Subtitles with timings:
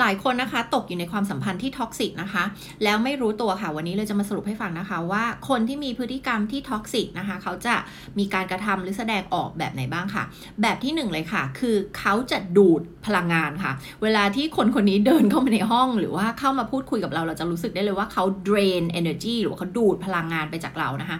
[0.00, 2.44] หลายคนนะคะตกอยู่ในความสัมพันธ์ที่ toxic นะคะ
[2.84, 7.74] แล้วไม่รู้ตัวค่ะ วันนี้เราจะมาสรุปให้ฟังนะคะว่าคนที่มีพฤติกรรมที่ toxic นะคะ เขาจะ
[8.18, 10.24] มีการกระทำหรือแสดงออกแบบไหนบ้างค่ะ
[10.62, 13.72] แบบที่หนึ่งเลยค่ะ คือเขาจะดูดพลังงานค่ะ
[14.02, 21.18] เวลาที่คนคนนี้เดินเข้ามาในห้อง หรือว่าเข้ามาพูดคุยกับเราเราจะรู้สึกได้เลยว่าเขา drain energy หรือว่าเขาดูดพลังงานไปจากเรานะคะ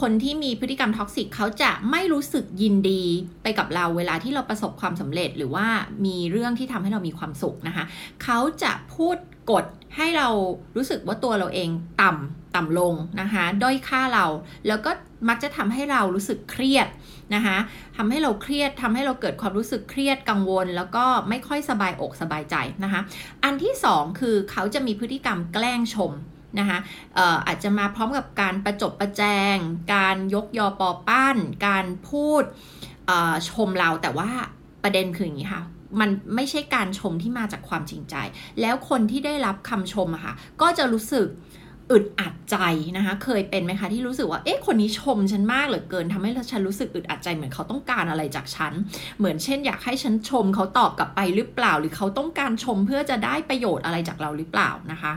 [0.00, 3.02] คนที่มีพฤติกรรม toxic เขาจะไม่รู้สึกยินดี
[3.42, 5.66] ไปกับเราเวลาที่เราประสบความสำเร็จ หรือว่า
[6.06, 7.84] มีเรื่องที่ทำให้เรามีความสุขนะคะ
[8.22, 9.16] เขาจะพูด
[9.50, 9.64] กด
[9.96, 10.28] ให้เรา
[10.76, 11.70] รู้สึกว่าตัวเราเอง
[12.02, 14.26] ต่ำต่ำลงนะคะด้อยค่าเรา
[14.68, 14.90] แล้วก็
[15.28, 16.88] มักจะทำให้เรารู้สึกเครียด
[17.34, 17.56] นะคะ
[17.96, 23.00] ทำให้เราเครียดทำให้เราเกิดความรู้สึกเครียดกังวล แล้วก็ไม่ค่อยสบายอกสบายใจนะคะ
[23.44, 26.12] อันที่สองคือเขาจะมีพฤติกรรมแกล้งชม
[26.58, 26.78] นะคะ
[27.46, 29.22] อาจจะมาพร้อมกับการประจบประแจ
[29.54, 29.56] ง
[29.94, 32.42] การยกยอปอปั้นการพูด
[33.50, 34.30] ชมเราแต่ว่า
[34.82, 35.62] ประเด็นคืออย่างนี้ค่ะ
[36.00, 38.14] มันไม่ใช่การชมที่มาจากความจริงใจ
[38.60, 41.26] แล้วคนที่ได้รับคำชมอะค่ะ ก็จะรู้สึก
[41.92, 42.56] อึดอัดใจ
[42.96, 48.72] นะคะ เคยเป็นไหมคะที่รู้สึกว่าเอ๊ะคนนี้ชมฉันมากเหลือเกินทำให้ฉันรู้สึกอึดอัดใจเหมือนเขาต้องการอะไรจากฉัน
[49.18, 55.12] เหมือนเช่น อยากให้ฉันชมเขาตอบกลับไปหรือเปล่า หรือเขาต้องการชมเพื่อจะได้ประโยชน์อะไรจากเราหรือเปล่านะคะ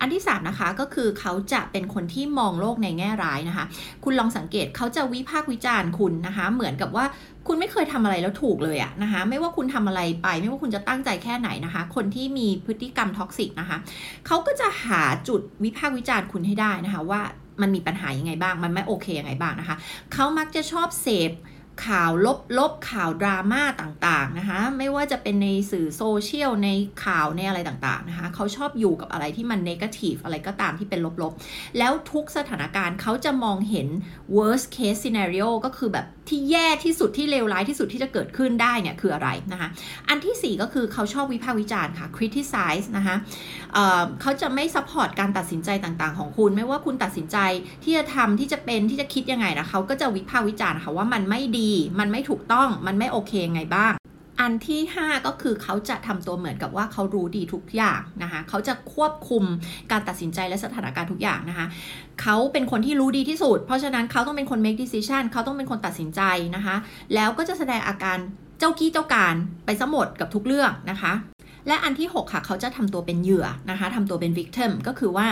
[0.00, 3.64] อันที่ 3 นะคะก็คือเขาจะเป็นคนที่มองโลกในแง่ร้ายนะคะ
[4.04, 7.04] คุณลองสังเกตเขาจะวิพากษ์วิจารณ์คุณนะคะ เหมือนกับว่า
[7.46, 13.78] คุณไม่เคยทำอะไรแล้วถูกเลยอะนะคะ ไม่ว่าคุณทำอะไรไป ไม่ว่าคุณจะตั้งใจแค่ไหนนะคะ คนที่มีพฤติกรรม toxic นะคะ
[14.26, 17.20] เขาก็จะหาจุดวิพากษ์วิจารณ์คุณให้ได้นะคะ ว่า
[17.60, 19.76] มันมีปัญหายังไงบ้าง มันไม่โอเคยังไงบ้างนะคะ
[20.12, 21.30] เขามักจะชอบเสพ
[21.86, 22.10] ข่าว
[22.58, 26.68] ลบๆข่าวดราม่าต่างๆนะคะ ไม่ว่าจะเป็นในสื่อโซเชียลใน
[27.04, 33.88] ข่าวในอะไรต่างๆนะคะเขาชอบอยู่กับอะไรที่มันเนกาทีฟอะไรก็ตามที่เป็นลบๆ แล้วทุกสถานการณ์เขาจะมองเห็น
[34.36, 39.68] worst case scenario ก็คือแบบที่แย่ที่สุดที่เลวร้ายที่สุดที่จะเกิดขึ้นได้เนี่ยคืออะไรนะคะ
[40.08, 43.16] อันที่ 4 ก็คือเขาชอบวิพากษ์วิจารณ์ค่ะ criticize นะคะ
[43.72, 47.38] เเขาจะไม่ support การตัดสินใจต่างๆ ของคุณ ไม่ว่าคุณตัดสินใจ
[47.84, 53.92] ที่จะทำที่จะเป็นที่จะคิดยังไงนะเขาก็จะวิพากษ์วิจารณ์ค่ะว่ามันไม่ดี มันไม่ถูกต้อง มันไม่โอเคไงบ้าง
[54.42, 59.44] อันที่ 5 ก็คือเขาจะทำตัวเหมือนกับว่าเขารู้ดีทุกอย่างนะคะเขาจะควบคุม
[59.90, 61.66] การตัดสินใจและสถานการณ์ทุกอย่างนะคะ
[62.22, 66.20] เขาเป็นคนที่รู้ดีที่สุด เพราะฉะนั้นเขาต้องเป็นคน make decision เขาต้องเป็นคนตัดสินใจ
[66.56, 66.76] นะคะ
[67.14, 68.18] แล้วก็จะแสดงอาการ
[68.58, 69.34] เจ้ากี้เจ้าการ
[69.66, 71.12] ไปสมดกับทุกเรื่องนะคะ
[71.68, 75.26] และอันที่ 6 ค่ะ เขาจะทำตัวเป็นเหยื่อนะคะทำตัวเป็น victim ก็คือว่า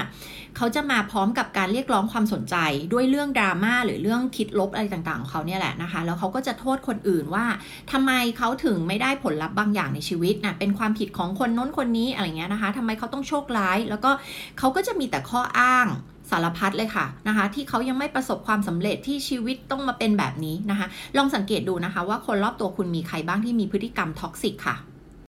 [0.56, 2.56] เขาจะมาพร้อมกับการเรียกร้องความสนใจ
[2.92, 7.46] ด้วยเรื่องดราม่าหรือเรื่องคิดลบอะไรต่างๆของเขาเนี่ยแหละนะคะ แล้วเขาก็จะโทษคนอื่นว่า
[7.92, 14.10] ทำไมเขาถึงไม่ได้ผลลัพธ์บางอย่างในชีวิตนะเป็นความผิดของคนน้นคนนี้อะไรเงี้ยนะคะทำไมเขาต้องโชคร้าย แล้วก็
[14.58, 15.88] เขาก็จะมีแต่ข้ออ้าง
[16.30, 20.86] สารพัดเลยค่ะนะคะที่เขายังไม่ประสบความสำเร็จที่ชีวิตต้องมาเป็นแบบนี้นะคะ
[21.16, 24.76] ลองสังเกตดูนะคะ ว่าคนรอบตัวคุณมีใครบ้างที่มีพฤติกรรมท็อกซิกค่ะ